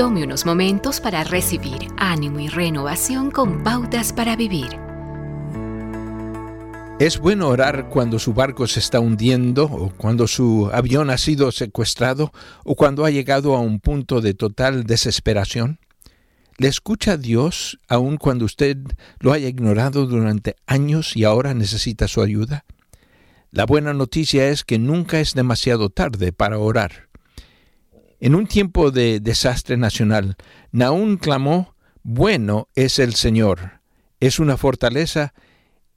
[0.00, 4.80] Tome unos momentos para recibir ánimo y renovación con pautas para vivir.
[6.98, 11.52] Es bueno orar cuando su barco se está hundiendo o cuando su avión ha sido
[11.52, 12.32] secuestrado
[12.64, 15.80] o cuando ha llegado a un punto de total desesperación.
[16.56, 18.78] ¿Le escucha Dios aun cuando usted
[19.18, 22.64] lo haya ignorado durante años y ahora necesita su ayuda?
[23.50, 27.09] La buena noticia es que nunca es demasiado tarde para orar.
[28.22, 30.36] En un tiempo de desastre nacional,
[30.72, 33.80] Naún clamó, Bueno es el Señor,
[34.20, 35.32] es una fortaleza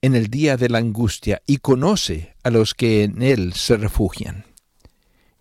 [0.01, 4.45] en el día de la angustia y conoce a los que en él se refugian.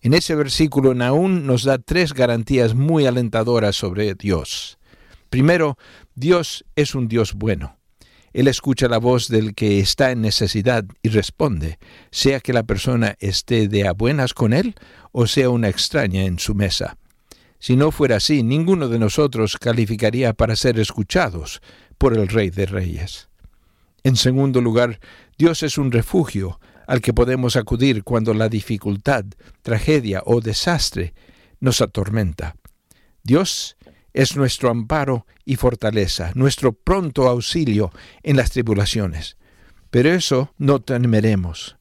[0.00, 4.78] En ese versículo Naún nos da tres garantías muy alentadoras sobre Dios.
[5.30, 5.78] Primero,
[6.16, 7.78] Dios es un Dios bueno.
[8.32, 11.78] Él escucha la voz del que está en necesidad y responde,
[12.10, 14.74] sea que la persona esté de a buenas con Él
[15.12, 16.96] o sea una extraña en su mesa.
[17.58, 21.60] Si no fuera así, ninguno de nosotros calificaría para ser escuchados
[21.98, 23.28] por el Rey de Reyes.
[24.02, 24.98] En segundo lugar,
[25.38, 29.24] Dios es un refugio al que podemos acudir cuando la dificultad,
[29.62, 31.14] tragedia o desastre
[31.60, 32.56] nos atormenta.
[33.22, 33.76] Dios
[34.14, 39.36] es nuestro amparo y fortaleza, nuestro pronto auxilio en las tribulaciones.
[39.90, 41.76] Pero eso no temeremos,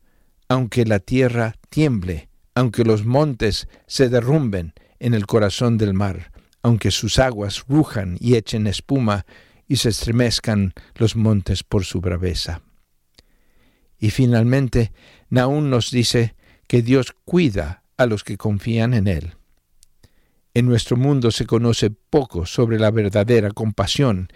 [0.50, 6.92] aunque la tierra tiemble, aunque los montes se derrumben en el corazón del mar, aunque
[6.92, 9.26] sus aguas rujan y echen espuma
[9.68, 12.62] y se estremezcan los montes por su braveza.
[13.98, 14.92] Y finalmente,
[15.30, 16.36] Naún nos dice
[16.68, 19.36] que Dios cuida a los que confían en Él.
[20.54, 24.28] En nuestro mundo se conoce poco sobre la verdadera compasión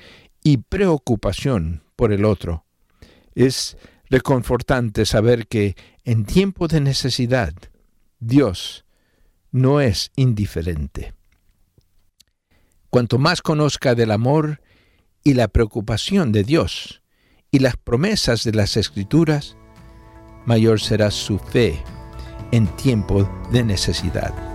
[0.44, 2.66] y preocupación por el otro.
[3.34, 3.78] Es
[4.10, 7.54] reconfortante saber que en tiempo de necesidad
[8.20, 8.86] Dios
[9.52, 11.14] no es indiferente.
[12.90, 14.62] Cuanto más conozca del amor
[15.24, 17.02] y la preocupación de Dios
[17.52, 19.58] y las promesas de las Escrituras,
[20.46, 21.84] mayor será su fe
[22.52, 24.55] en tiempo de necesidad.